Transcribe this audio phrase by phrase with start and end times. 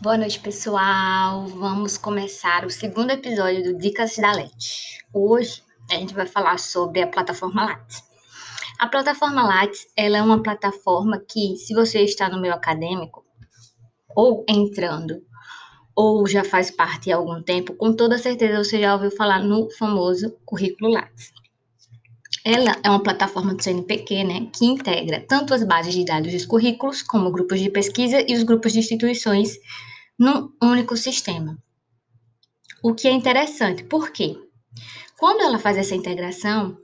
[0.00, 1.46] Boa noite, pessoal.
[1.46, 5.00] Vamos começar o segundo episódio do Dicas da Let.
[5.12, 8.04] Hoje a gente vai falar sobre a plataforma Lattes.
[8.78, 13.24] A plataforma Lattes, ela é uma plataforma que, se você está no meio acadêmico
[14.14, 15.22] ou entrando
[15.94, 19.70] ou já faz parte há algum tempo, com toda certeza você já ouviu falar no
[19.70, 21.32] famoso currículo Lattes.
[22.44, 26.46] Ela é uma plataforma do CNPq, né, que integra tanto as bases de dados dos
[26.46, 29.58] currículos, como grupos de pesquisa e os grupos de instituições
[30.18, 31.58] num único sistema.
[32.82, 34.36] O que é interessante, por quê?
[35.18, 36.76] Quando ela faz essa integração,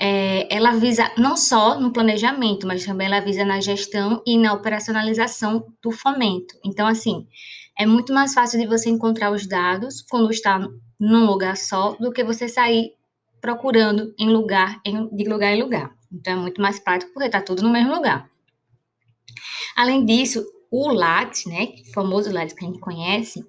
[0.00, 4.52] é, ela visa não só no planejamento, mas também ela visa na gestão e na
[4.52, 6.54] operacionalização do fomento.
[6.64, 7.26] Então, assim,
[7.78, 10.58] é muito mais fácil de você encontrar os dados quando está
[10.98, 12.92] num lugar só do que você sair
[13.44, 15.94] procurando em lugar, em, de lugar em lugar.
[16.10, 18.26] Então, é muito mais prático porque está tudo no mesmo lugar.
[19.76, 23.44] Além disso, o LAT, né, o famoso LAT que a gente conhece,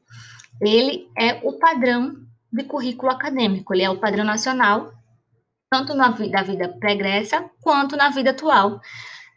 [0.62, 2.14] ele é o padrão
[2.52, 4.92] de currículo acadêmico, ele é o padrão nacional,
[5.72, 8.82] tanto na vida, da vida pregressa quanto na vida atual,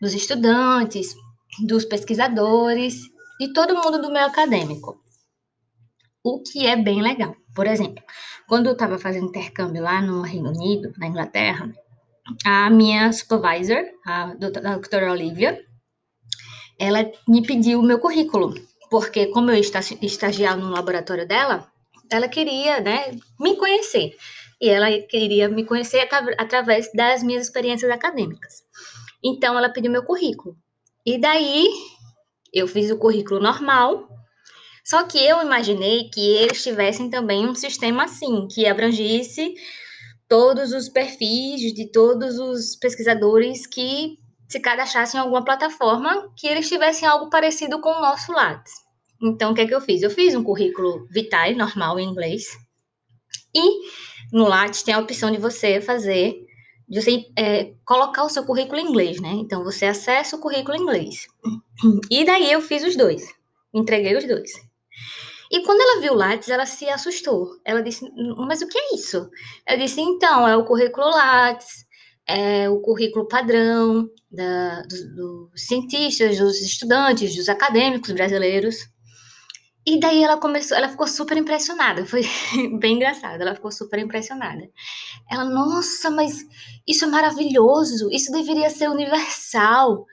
[0.00, 1.14] dos estudantes,
[1.68, 3.02] dos pesquisadores
[3.40, 5.00] e todo mundo do meio acadêmico.
[6.24, 7.36] O que é bem legal.
[7.58, 8.04] Por exemplo,
[8.46, 11.68] quando eu estava fazendo intercâmbio lá no Reino Unido, na Inglaterra,
[12.44, 15.60] a minha supervisor, a doutora Olivia,
[16.78, 18.54] ela me pediu o meu currículo,
[18.88, 21.66] porque como eu estagiava no laboratório dela,
[22.08, 24.14] ela queria, né, me conhecer.
[24.60, 28.62] E ela queria me conhecer através das minhas experiências acadêmicas.
[29.20, 30.56] Então, ela pediu meu currículo.
[31.04, 31.68] E daí,
[32.54, 34.08] eu fiz o currículo normal,
[34.88, 39.52] só que eu imaginei que eles tivessem também um sistema assim, que abrangisse
[40.26, 44.16] todos os perfis de todos os pesquisadores que
[44.48, 48.72] se cadastrassem em alguma plataforma que eles tivessem algo parecido com o nosso Lattes.
[49.20, 50.00] Então, o que é que eu fiz?
[50.00, 52.46] Eu fiz um currículo Vitae, normal, em inglês.
[53.54, 53.80] E
[54.32, 56.34] no Lattes tem a opção de você fazer,
[56.88, 59.32] de você é, colocar o seu currículo em inglês, né?
[59.34, 61.26] Então, você acessa o currículo em inglês.
[62.10, 63.22] E daí eu fiz os dois.
[63.74, 64.67] Entreguei os dois.
[65.50, 67.48] E quando ela viu o Lattes, ela se assustou.
[67.64, 68.04] Ela disse,
[68.36, 69.28] mas o que é isso?
[69.66, 71.86] Eu disse, então, é o currículo Lattes,
[72.26, 78.76] é o currículo padrão da, dos, dos cientistas, dos estudantes, dos acadêmicos brasileiros.
[79.86, 82.20] E daí ela começou, ela ficou super impressionada, foi
[82.78, 84.68] bem engraçado, ela ficou super impressionada.
[85.30, 86.44] Ela, nossa, mas
[86.86, 90.04] isso é maravilhoso, isso deveria ser universal.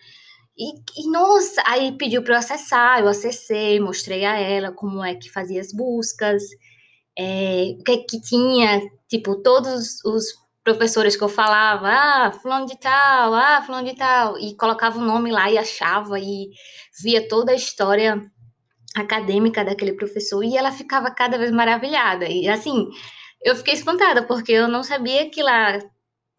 [0.57, 5.15] E, e, nossa, aí pediu para eu acessar, eu acessei, mostrei a ela como é
[5.15, 6.43] que fazia as buscas,
[7.17, 10.25] é, o que, é que tinha, tipo, todos os
[10.63, 15.01] professores que eu falava, ah, fulano de tal, ah, fulano de tal, e colocava o
[15.05, 16.49] nome lá e achava e
[17.03, 18.19] via toda a história
[18.95, 22.27] acadêmica daquele professor e ela ficava cada vez maravilhada.
[22.27, 22.89] E assim,
[23.43, 25.79] eu fiquei espantada porque eu não sabia que lá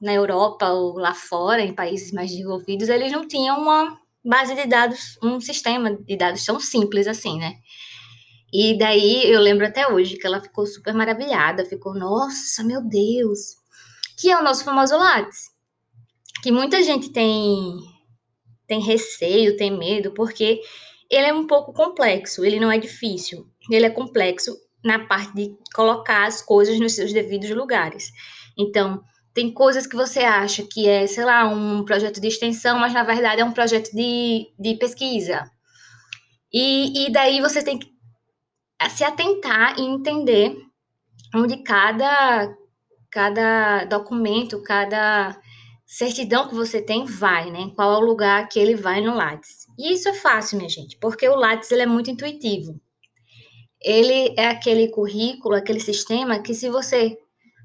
[0.03, 4.67] na Europa ou lá fora, em países mais desenvolvidos, eles não tinham uma base de
[4.67, 7.55] dados, um sistema de dados tão simples assim, né?
[8.53, 13.57] E daí eu lembro até hoje que ela ficou super maravilhada, ficou, nossa, meu Deus,
[14.19, 15.51] que é o nosso famoso Lattes,
[16.43, 17.79] que muita gente tem
[18.67, 20.61] tem receio, tem medo, porque
[21.09, 25.57] ele é um pouco complexo, ele não é difícil, ele é complexo na parte de
[25.73, 28.11] colocar as coisas nos seus devidos lugares.
[28.59, 29.03] Então,
[29.37, 33.05] tem coisas que você acha que é, sei lá, um projeto de extensão, mas na
[33.05, 35.45] verdade é um projeto de, de pesquisa.
[36.51, 37.87] E, e daí você tem que
[38.89, 40.57] se atentar e entender
[41.35, 42.51] onde cada
[43.11, 45.39] cada documento, cada
[45.85, 47.71] certidão que você tem vai, né?
[47.77, 49.67] Qual é o lugar que ele vai no Lattes.
[49.79, 52.81] E isso é fácil, minha gente, porque o Lattes ele é muito intuitivo.
[53.83, 57.19] Ele é aquele currículo, aquele sistema que se você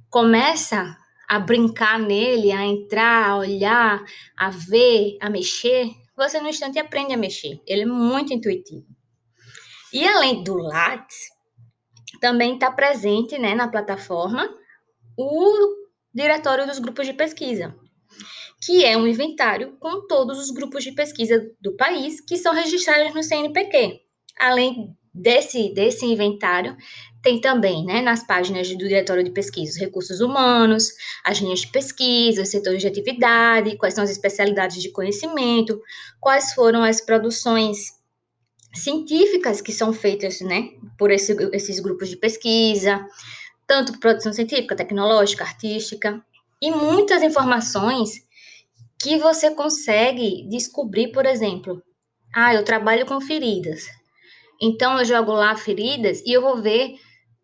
[0.09, 0.97] começa
[1.31, 4.03] a brincar nele, a entrar, a olhar,
[4.35, 7.57] a ver, a mexer, você no instante aprende a mexer.
[7.65, 8.85] Ele é muito intuitivo.
[9.93, 11.29] E além do Lattes,
[12.19, 14.45] também está presente né, na plataforma
[15.17, 15.53] o
[16.13, 17.73] Diretório dos Grupos de Pesquisa,
[18.61, 23.15] que é um inventário com todos os grupos de pesquisa do país que são registrados
[23.15, 24.01] no CNPq.
[24.37, 26.75] Além desse, desse inventário,
[27.21, 30.89] tem também, né, nas páginas do Diretório de Pesquisa, os recursos humanos,
[31.23, 35.79] as linhas de pesquisa, os setores de atividade, quais são as especialidades de conhecimento,
[36.19, 37.99] quais foram as produções
[38.73, 43.05] científicas que são feitas, né, por esse, esses grupos de pesquisa,
[43.67, 46.23] tanto produção científica, tecnológica, artística,
[46.61, 48.11] e muitas informações
[49.01, 51.81] que você consegue descobrir, por exemplo,
[52.33, 53.85] ah, eu trabalho com feridas.
[54.61, 56.95] Então, eu jogo lá feridas e eu vou ver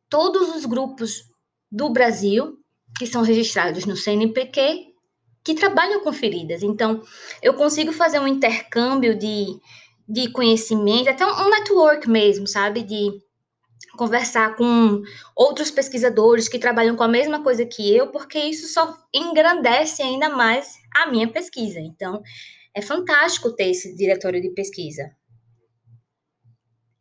[0.09, 1.23] todos os grupos
[1.71, 2.57] do Brasil
[2.97, 4.93] que são registrados no CNPq
[5.43, 6.61] que trabalham com feridas.
[6.61, 7.01] Então,
[7.41, 9.45] eu consigo fazer um intercâmbio de,
[10.07, 12.83] de conhecimento, até um network mesmo, sabe?
[12.83, 13.11] De
[13.95, 15.01] conversar com
[15.35, 20.29] outros pesquisadores que trabalham com a mesma coisa que eu, porque isso só engrandece ainda
[20.29, 21.79] mais a minha pesquisa.
[21.79, 22.21] Então,
[22.73, 25.11] é fantástico ter esse diretório de pesquisa.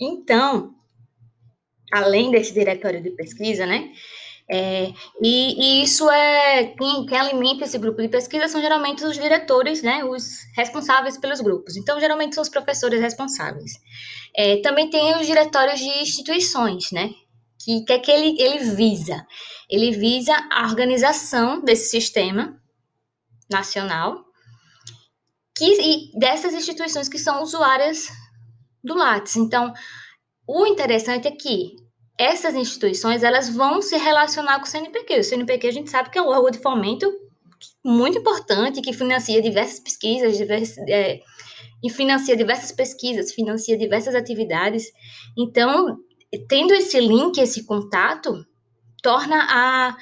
[0.00, 0.75] Então,
[1.99, 3.91] além desse diretório de pesquisa, né?
[4.49, 9.19] É, e, e, isso é quem, quem, alimenta esse grupo de pesquisa são geralmente os
[9.19, 10.25] diretores, né, os
[10.57, 11.77] responsáveis pelos grupos.
[11.77, 13.73] Então, geralmente são os professores responsáveis.
[14.37, 17.11] É, também tem os diretórios de instituições, né,
[17.59, 19.27] que, que é que ele, ele visa?
[19.69, 22.57] Ele visa a organização desse sistema
[23.51, 24.25] nacional
[25.57, 28.07] que, e dessas instituições que são usuárias
[28.85, 29.35] do Lattes.
[29.35, 29.73] Então,
[30.47, 31.86] o interessante é que
[32.19, 35.21] essas instituições elas vão se relacionar com o CNPq.
[35.21, 37.13] O CNPq a gente sabe que é um órgão de fomento
[37.85, 41.21] muito importante que financia diversas pesquisas, diversas, é,
[41.83, 44.87] e financia diversas pesquisas, financia diversas atividades.
[45.37, 45.99] Então,
[46.49, 48.45] tendo esse link, esse contato,
[49.03, 49.97] torna a,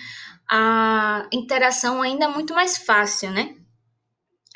[0.49, 3.55] a interação ainda muito mais fácil, né?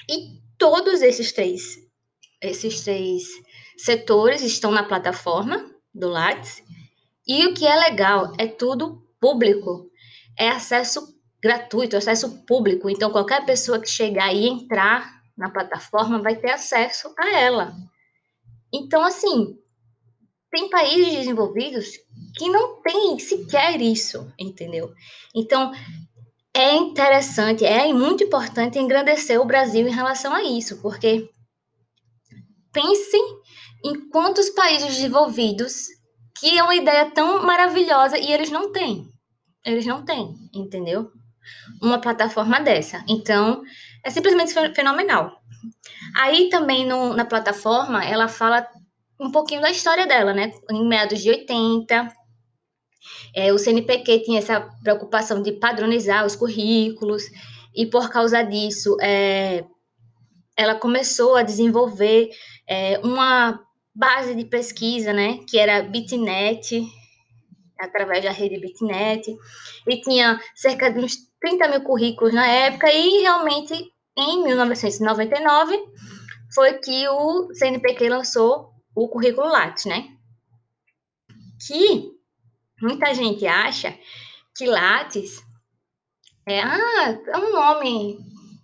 [0.09, 1.77] E todos esses três,
[2.41, 3.25] esses três
[3.77, 6.63] setores estão na plataforma do Lattes
[7.29, 9.91] e o que é legal é tudo público,
[10.37, 12.89] é acesso gratuito, acesso público.
[12.89, 17.75] Então, qualquer pessoa que chegar e entrar na plataforma vai ter acesso a ela.
[18.73, 19.59] Então, assim,
[20.51, 21.87] tem países desenvolvidos
[22.37, 24.93] que não têm sequer isso, entendeu?
[25.35, 25.73] Então,
[26.55, 31.31] é interessante, é muito importante engrandecer o Brasil em relação a isso, porque
[32.73, 33.23] pensem
[33.85, 35.98] em quantos países desenvolvidos
[36.41, 39.09] que é uma ideia tão maravilhosa e eles não têm.
[39.65, 41.11] Eles não têm, entendeu?
[41.83, 43.05] Uma plataforma dessa.
[43.09, 43.63] Então,
[44.05, 45.39] é simplesmente fenomenal.
[46.17, 48.67] Aí também no, na plataforma, ela fala
[49.21, 50.53] um pouquinho da história dela, né?
[50.71, 52.09] Em meados de 80,
[53.35, 57.25] é, o CNPq tinha essa preocupação de padronizar os currículos,
[57.75, 59.65] e por causa disso, é,
[60.57, 62.31] ela começou a desenvolver
[62.69, 63.61] é, uma
[63.99, 66.87] base de pesquisa, né, que era Bitnet,
[67.81, 69.37] através da rede Bitnet,
[69.89, 73.75] e tinha cerca de uns 30 mil currículos na época, e realmente
[74.17, 75.77] em 1999
[76.55, 80.09] foi que o CNPq lançou o currículo Lattes, né?
[81.67, 82.13] Que
[82.81, 83.99] muita gente acha
[84.57, 85.43] que Lattes
[86.47, 88.19] é, ah, é um nome.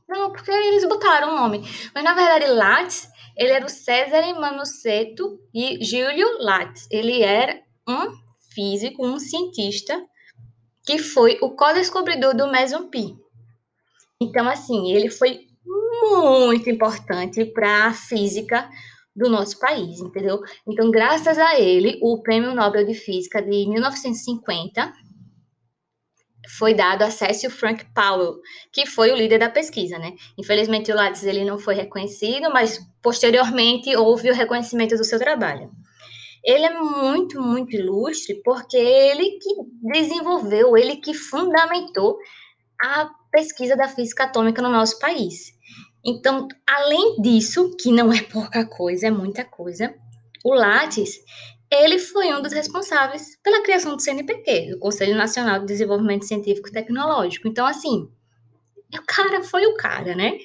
[0.08, 1.62] Não, porque eles botaram um nome.
[1.94, 6.86] Mas na verdade, Lattes ele era o César Manuceto e Júlio Lattes.
[6.90, 8.16] Ele era um
[8.54, 10.00] físico, um cientista,
[10.86, 13.16] que foi o co-descobridor do meson pi.
[14.20, 15.46] Então, assim, ele foi
[16.02, 18.69] muito importante para a física
[19.14, 20.40] do nosso país, entendeu?
[20.66, 24.92] Então, graças a ele, o Prêmio Nobel de Física de 1950
[26.49, 28.41] foi dado a Cecil Frank Powell,
[28.73, 30.14] que foi o líder da pesquisa, né?
[30.38, 35.70] Infelizmente o Lattes ele não foi reconhecido, mas posteriormente houve o reconhecimento do seu trabalho.
[36.44, 42.18] Ele é muito, muito ilustre porque ele que desenvolveu, ele que fundamentou
[42.83, 45.54] a pesquisa da física atômica no nosso país.
[46.04, 49.95] Então, além disso, que não é pouca coisa, é muita coisa,
[50.45, 51.18] o Lattes,
[51.75, 56.69] ele foi um dos responsáveis pela criação do CNPq, do Conselho Nacional de Desenvolvimento Científico
[56.69, 57.49] e Tecnológico.
[57.49, 58.09] Então, assim,
[58.93, 60.38] o cara foi o cara, né?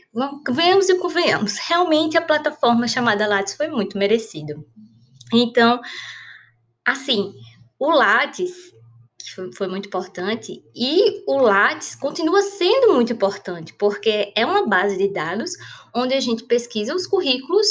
[0.50, 1.58] Vemos e convenhamos.
[1.68, 4.66] Realmente a plataforma chamada Lattes foi muito merecido.
[5.34, 5.80] Então,
[6.86, 7.34] assim,
[7.78, 8.74] o Lattes
[9.36, 14.98] foi, foi muito importante e o Lattes continua sendo muito importante, porque é uma base
[14.98, 15.52] de dados
[15.96, 17.68] onde a gente pesquisa os currículos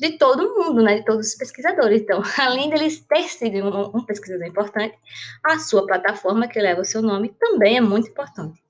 [0.00, 2.00] de todo mundo, né, de todos os pesquisadores.
[2.00, 4.96] Então, além deles ter sido um, um, pesquisador importante,
[5.44, 8.62] a sua plataforma que leva o seu nome também é muito importante.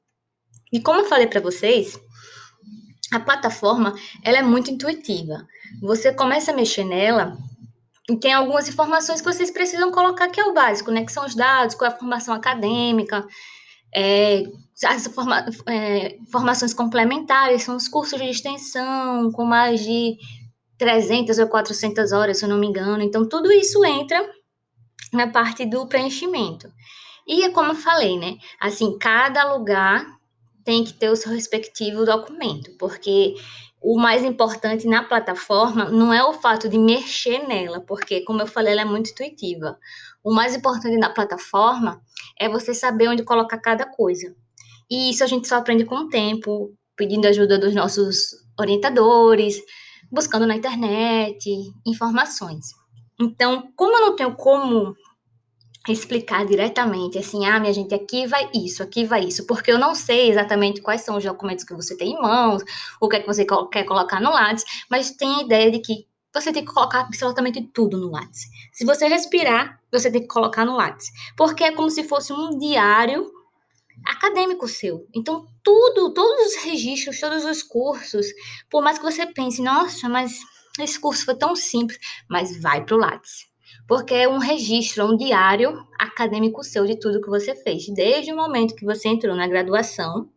[0.73, 1.99] E como eu falei para vocês,
[3.13, 3.95] a plataforma
[4.25, 5.47] ela é muito intuitiva.
[5.81, 7.37] Você começa a mexer nela
[8.09, 11.05] e tem algumas informações que vocês precisam colocar que é o básico, né?
[11.05, 13.25] Que são os dados, qual é a formação acadêmica,
[13.95, 14.45] é,
[14.85, 16.17] as forma, é,
[16.77, 20.17] complementares, são os cursos de extensão com mais de
[20.81, 23.03] 300 ou 400 horas, se eu não me engano.
[23.03, 24.19] Então, tudo isso entra
[25.13, 26.73] na parte do preenchimento.
[27.27, 28.39] E é como eu falei, né?
[28.59, 30.07] Assim, cada lugar
[30.65, 33.35] tem que ter o seu respectivo documento, porque
[33.79, 38.47] o mais importante na plataforma não é o fato de mexer nela, porque, como eu
[38.47, 39.79] falei, ela é muito intuitiva.
[40.25, 42.01] O mais importante na plataforma
[42.39, 44.35] é você saber onde colocar cada coisa.
[44.91, 49.61] E isso a gente só aprende com o tempo, pedindo ajuda dos nossos orientadores,
[50.11, 51.51] buscando na internet
[51.87, 52.73] informações.
[53.21, 54.95] Então, como eu não tenho como
[55.89, 59.95] explicar diretamente assim, ah, minha gente, aqui vai isso, aqui vai isso, porque eu não
[59.95, 62.63] sei exatamente quais são os documentos que você tem em mãos,
[63.01, 66.07] o que é que você quer colocar no Lattes, mas tem a ideia de que
[66.33, 68.43] você tem que colocar absolutamente tudo no Lattes.
[68.73, 72.59] Se você respirar, você tem que colocar no Lattes, porque é como se fosse um
[72.59, 73.31] diário
[74.05, 75.07] acadêmico seu.
[75.15, 78.27] Então, tudo, todos os registros, todos os cursos,
[78.71, 80.39] por mais que você pense, nossa, mas
[80.79, 83.51] esse curso foi tão simples, mas vai para o Lattes
[83.87, 88.37] porque é um registro, um diário acadêmico seu de tudo que você fez, desde o
[88.37, 90.31] momento que você entrou na graduação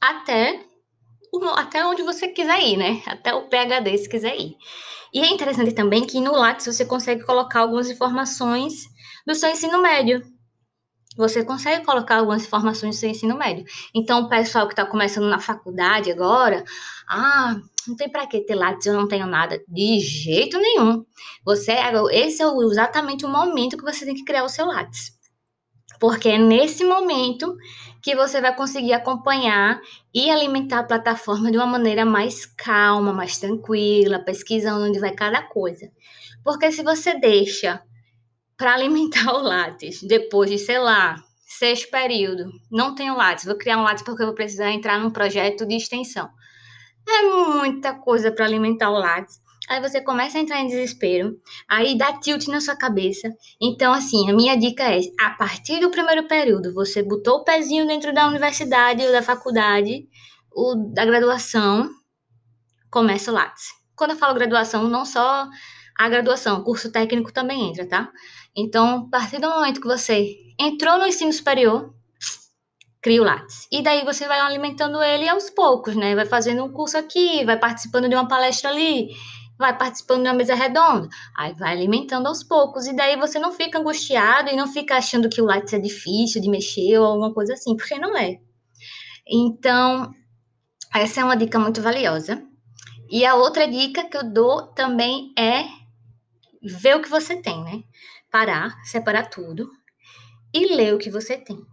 [0.00, 0.60] até,
[1.54, 3.02] até onde você quiser ir, né?
[3.06, 4.56] Até o PhD se quiser ir.
[5.12, 8.74] E é interessante também que no Lattes você consegue colocar algumas informações
[9.26, 10.20] do seu ensino médio.
[11.16, 13.64] Você consegue colocar algumas informações do seu ensino médio.
[13.94, 16.62] Então, o pessoal que está começando na faculdade agora,
[17.08, 17.56] ah,
[17.88, 19.62] não tem para que ter Lattes, eu não tenho nada.
[19.66, 21.04] De jeito nenhum.
[21.44, 21.72] Você,
[22.12, 25.16] esse é exatamente o momento que você tem que criar o seu Lattes.
[25.98, 27.56] Porque é nesse momento
[28.02, 29.80] que você vai conseguir acompanhar
[30.14, 35.42] e alimentar a plataforma de uma maneira mais calma, mais tranquila, pesquisando onde vai cada
[35.42, 35.90] coisa.
[36.44, 37.82] Porque se você deixa
[38.56, 43.78] para alimentar o Lattes depois de, sei lá, sexto período, não tenho Lattes, vou criar
[43.78, 46.28] um Lattes porque eu vou precisar entrar num projeto de extensão.
[47.08, 49.40] É muita coisa para alimentar o Lattes.
[49.68, 51.36] Aí você começa a entrar em desespero,
[51.68, 53.28] aí dá tilt na sua cabeça.
[53.60, 57.84] Então, assim, a minha dica é: a partir do primeiro período, você botou o pezinho
[57.84, 60.06] dentro da universidade ou da faculdade,
[60.52, 61.90] ou da graduação,
[62.90, 63.66] começa o Lattes.
[63.96, 65.48] Quando eu falo graduação, não só
[65.98, 68.10] a graduação, o curso técnico também entra, tá?
[68.54, 71.94] Então, a partir do momento que você entrou no ensino superior,
[73.02, 73.68] cria o Lattes.
[73.70, 76.14] E daí você vai alimentando ele aos poucos, né?
[76.14, 79.10] Vai fazendo um curso aqui, vai participando de uma palestra ali,
[79.58, 81.08] vai participando de uma mesa redonda.
[81.36, 82.86] Aí vai alimentando aos poucos.
[82.86, 86.40] E daí você não fica angustiado e não fica achando que o Lattes é difícil
[86.42, 88.38] de mexer ou alguma coisa assim, porque não é.
[89.28, 90.10] Então,
[90.94, 92.42] essa é uma dica muito valiosa.
[93.08, 95.64] E a outra dica que eu dou também é
[96.62, 97.82] ver o que você tem, né?
[98.30, 99.70] Parar, separar tudo
[100.52, 101.64] e ler o que você tem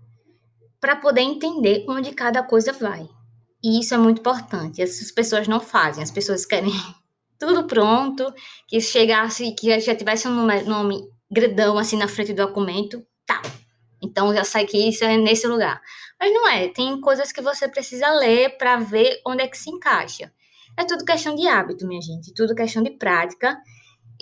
[0.83, 3.07] para poder entender onde cada coisa vai.
[3.63, 4.81] E isso é muito importante.
[4.81, 6.73] Essas pessoas não fazem, as pessoas querem
[7.39, 8.33] tudo pronto,
[8.67, 11.09] que chegasse, que já tivesse um nome, nome
[11.79, 13.41] assim na frente do documento, tá.
[14.03, 15.81] Então já sai que isso é nesse lugar.
[16.19, 19.69] Mas não é, tem coisas que você precisa ler para ver onde é que se
[19.69, 20.33] encaixa.
[20.75, 23.57] É tudo questão de hábito, minha gente, tudo questão de prática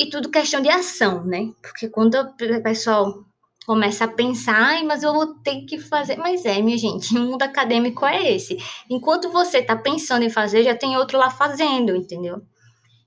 [0.01, 1.51] e tudo questão de ação, né?
[1.62, 3.24] Porque quando o pessoal
[3.67, 6.17] começa a pensar, ai, mas eu vou ter que fazer.
[6.17, 8.58] Mas é, minha gente, o mundo acadêmico é esse.
[8.89, 12.41] Enquanto você está pensando em fazer, já tem outro lá fazendo, entendeu?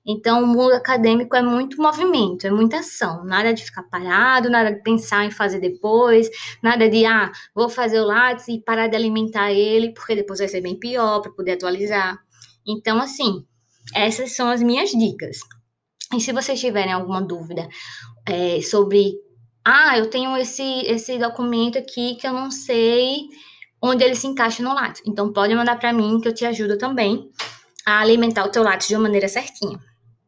[0.07, 4.71] Então, o mundo acadêmico é muito movimento, é muita ação, nada de ficar parado, nada
[4.71, 6.29] de pensar em fazer depois,
[6.61, 10.47] nada de, ah, vou fazer o Lattes e parar de alimentar ele, porque depois vai
[10.47, 12.19] ser bem pior para poder atualizar.
[12.67, 13.43] Então, assim,
[13.95, 15.39] essas são as minhas dicas.
[16.13, 17.67] E se vocês tiverem alguma dúvida
[18.27, 19.13] é, sobre
[19.63, 23.27] ah, eu tenho esse, esse documento aqui que eu não sei
[23.81, 25.01] onde ele se encaixa no Lattes.
[25.05, 27.29] Então, pode mandar para mim que eu te ajudo também
[27.85, 29.79] a alimentar o teu Lattes de uma maneira certinha.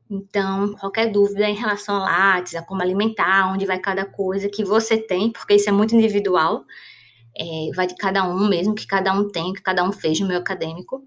[0.09, 4.63] Então, qualquer dúvida em relação ao Lattes, a como alimentar, onde vai cada coisa que
[4.63, 6.63] você tem, porque isso é muito individual,
[7.37, 10.27] é, vai de cada um mesmo, que cada um tem, que cada um fez no
[10.27, 11.03] meu acadêmico.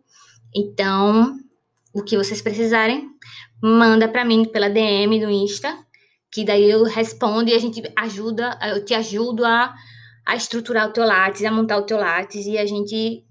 [0.54, 1.36] Então,
[1.92, 3.08] o que vocês precisarem,
[3.62, 5.76] manda para mim pela DM do Insta,
[6.32, 9.74] que daí eu respondo e a gente ajuda, eu te ajudo a,
[10.26, 13.24] a estruturar o teu Lattes, a montar o teu Lattes e a gente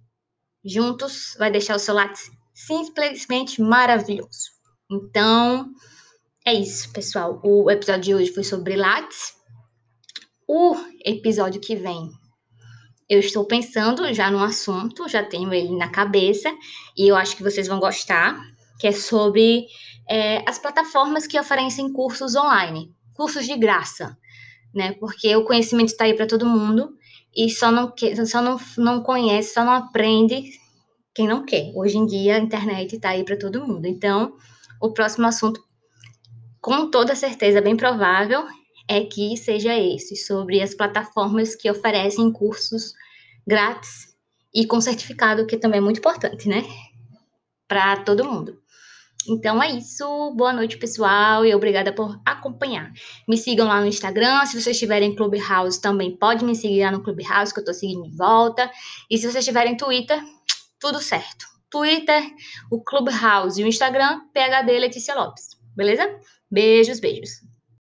[0.64, 4.50] juntos vai deixar o seu Lattes simplesmente maravilhoso.
[4.92, 5.72] Então,
[6.46, 7.40] é isso, pessoal.
[7.44, 9.34] O episódio de hoje foi sobre Lattes.
[10.48, 12.10] O episódio que vem,
[13.08, 16.52] eu estou pensando já no assunto, já tenho ele na cabeça
[16.98, 18.40] e eu acho que vocês vão gostar,
[18.80, 19.68] que é sobre
[20.10, 24.18] é, as plataformas que oferecem cursos online, cursos de graça,
[24.74, 24.94] né?
[24.94, 26.96] Porque o conhecimento está aí para todo mundo
[27.36, 27.94] e só não,
[28.26, 30.50] só não, não conhece, só não aprende
[31.14, 31.72] quem não quer.
[31.76, 33.86] Hoje em dia a internet está aí para todo mundo.
[33.86, 34.34] Então,
[34.82, 35.62] o próximo assunto,
[36.62, 38.48] com toda certeza, bem provável,
[38.88, 42.94] é que seja esse, sobre as plataformas que oferecem cursos
[43.46, 44.16] grátis
[44.56, 46.64] e com certificado, que também é muito importante, né?
[47.70, 48.60] para todo mundo.
[49.28, 50.34] Então é isso.
[50.36, 52.92] Boa noite, pessoal, e obrigada por acompanhar.
[53.28, 54.46] Me sigam lá no Instagram.
[54.46, 58.04] Se vocês tiverem Clubhouse, também pode me seguir lá no Clubhouse, que eu tô seguindo
[58.04, 58.72] de volta.
[59.10, 60.20] E se vocês tiverem Twitter,
[60.80, 61.46] tudo certo.
[61.70, 62.24] Twitter,
[62.72, 65.50] o Clubhouse e o Instagram, PHD Letícia Lopes.
[65.76, 66.10] Beleza?
[66.50, 67.49] Beijos, beijos.